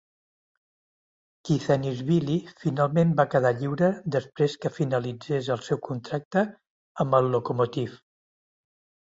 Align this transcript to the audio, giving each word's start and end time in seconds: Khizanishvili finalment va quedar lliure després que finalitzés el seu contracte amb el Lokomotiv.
Khizanishvili 1.49 2.37
finalment 2.63 3.11
va 3.19 3.25
quedar 3.33 3.51
lliure 3.59 3.91
després 4.17 4.57
que 4.65 4.73
finalitzés 4.79 5.51
el 5.57 5.63
seu 5.69 5.81
contracte 5.91 6.47
amb 7.07 7.21
el 7.21 7.31
Lokomotiv. 7.39 8.01